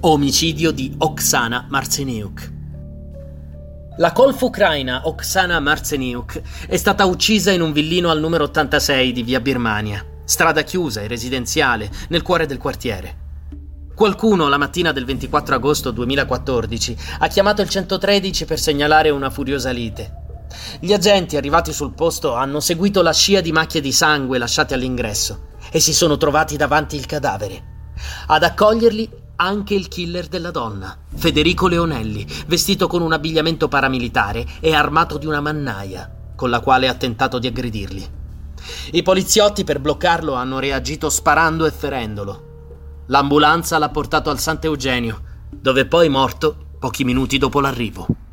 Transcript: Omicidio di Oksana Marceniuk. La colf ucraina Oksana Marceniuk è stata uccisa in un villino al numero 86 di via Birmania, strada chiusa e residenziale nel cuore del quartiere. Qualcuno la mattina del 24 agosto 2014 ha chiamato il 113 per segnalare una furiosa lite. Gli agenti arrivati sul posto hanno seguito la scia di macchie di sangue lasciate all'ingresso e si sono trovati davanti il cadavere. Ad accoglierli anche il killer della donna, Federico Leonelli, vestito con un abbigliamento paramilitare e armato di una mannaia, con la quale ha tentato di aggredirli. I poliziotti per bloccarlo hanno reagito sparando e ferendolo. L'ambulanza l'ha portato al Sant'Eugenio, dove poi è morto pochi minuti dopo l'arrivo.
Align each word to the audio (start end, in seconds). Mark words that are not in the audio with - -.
Omicidio 0.00 0.72
di 0.72 0.94
Oksana 0.98 1.66
Marceniuk. 1.70 2.52
La 3.96 4.12
colf 4.12 4.42
ucraina 4.42 5.08
Oksana 5.08 5.58
Marceniuk 5.58 6.42
è 6.68 6.76
stata 6.76 7.06
uccisa 7.06 7.50
in 7.50 7.62
un 7.62 7.72
villino 7.72 8.10
al 8.10 8.20
numero 8.20 8.44
86 8.44 9.12
di 9.12 9.22
via 9.22 9.40
Birmania, 9.40 10.04
strada 10.24 10.62
chiusa 10.62 11.00
e 11.00 11.08
residenziale 11.08 11.90
nel 12.10 12.20
cuore 12.20 12.44
del 12.44 12.58
quartiere. 12.58 13.24
Qualcuno 13.94 14.48
la 14.48 14.58
mattina 14.58 14.92
del 14.92 15.06
24 15.06 15.54
agosto 15.54 15.90
2014 15.90 16.96
ha 17.20 17.28
chiamato 17.28 17.62
il 17.62 17.70
113 17.70 18.44
per 18.44 18.60
segnalare 18.60 19.08
una 19.08 19.30
furiosa 19.30 19.70
lite. 19.70 20.24
Gli 20.78 20.92
agenti 20.92 21.38
arrivati 21.38 21.72
sul 21.72 21.94
posto 21.94 22.34
hanno 22.34 22.60
seguito 22.60 23.00
la 23.00 23.14
scia 23.14 23.40
di 23.40 23.50
macchie 23.50 23.80
di 23.80 23.92
sangue 23.92 24.36
lasciate 24.36 24.74
all'ingresso 24.74 25.46
e 25.72 25.80
si 25.80 25.94
sono 25.94 26.18
trovati 26.18 26.58
davanti 26.58 26.96
il 26.96 27.06
cadavere. 27.06 27.74
Ad 28.26 28.42
accoglierli 28.42 29.24
anche 29.36 29.74
il 29.74 29.88
killer 29.88 30.28
della 30.28 30.50
donna, 30.50 30.96
Federico 31.14 31.68
Leonelli, 31.68 32.26
vestito 32.46 32.86
con 32.86 33.02
un 33.02 33.12
abbigliamento 33.12 33.68
paramilitare 33.68 34.46
e 34.60 34.74
armato 34.74 35.18
di 35.18 35.26
una 35.26 35.40
mannaia, 35.40 36.10
con 36.34 36.50
la 36.50 36.60
quale 36.60 36.88
ha 36.88 36.94
tentato 36.94 37.38
di 37.38 37.46
aggredirli. 37.46 38.10
I 38.92 39.02
poliziotti 39.02 39.64
per 39.64 39.80
bloccarlo 39.80 40.34
hanno 40.34 40.58
reagito 40.58 41.08
sparando 41.08 41.66
e 41.66 41.70
ferendolo. 41.70 42.44
L'ambulanza 43.06 43.78
l'ha 43.78 43.90
portato 43.90 44.30
al 44.30 44.40
Sant'Eugenio, 44.40 45.22
dove 45.50 45.86
poi 45.86 46.06
è 46.06 46.10
morto 46.10 46.56
pochi 46.78 47.04
minuti 47.04 47.38
dopo 47.38 47.60
l'arrivo. 47.60 48.25